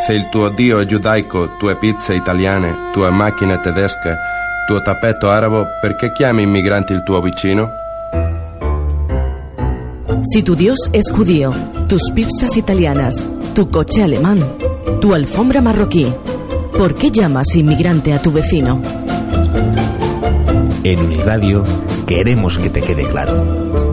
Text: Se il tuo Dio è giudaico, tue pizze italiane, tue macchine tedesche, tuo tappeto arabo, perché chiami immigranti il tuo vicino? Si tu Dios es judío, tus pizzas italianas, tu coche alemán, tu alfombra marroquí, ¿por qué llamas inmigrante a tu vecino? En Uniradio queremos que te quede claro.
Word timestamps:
Se 0.00 0.14
il 0.14 0.28
tuo 0.30 0.48
Dio 0.48 0.78
è 0.78 0.86
giudaico, 0.86 1.56
tue 1.58 1.76
pizze 1.76 2.14
italiane, 2.14 2.90
tue 2.92 3.10
macchine 3.10 3.60
tedesche, 3.60 4.16
tuo 4.66 4.80
tappeto 4.80 5.28
arabo, 5.28 5.66
perché 5.80 6.10
chiami 6.10 6.42
immigranti 6.42 6.94
il 6.94 7.02
tuo 7.02 7.20
vicino? 7.20 7.68
Si 10.22 10.42
tu 10.42 10.54
Dios 10.54 10.88
es 10.92 11.10
judío, 11.10 11.52
tus 11.86 12.10
pizzas 12.12 12.56
italianas, 12.56 13.24
tu 13.54 13.68
coche 13.68 14.02
alemán, 14.02 14.42
tu 15.00 15.12
alfombra 15.12 15.60
marroquí, 15.60 16.10
¿por 16.76 16.94
qué 16.94 17.10
llamas 17.10 17.54
inmigrante 17.54 18.14
a 18.14 18.22
tu 18.22 18.32
vecino? 18.32 18.80
En 20.82 20.98
Uniradio 20.98 21.62
queremos 22.06 22.58
que 22.58 22.70
te 22.70 22.80
quede 22.80 23.06
claro. 23.06 23.89